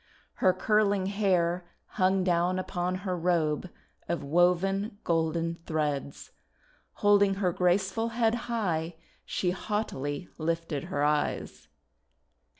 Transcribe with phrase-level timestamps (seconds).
[0.41, 3.69] Her curling hair hung down upon her robe
[4.09, 6.31] of woven golden threads.
[7.05, 8.95] Holding her graceful head high
[9.25, 11.67] she haughtily lifted her eyes.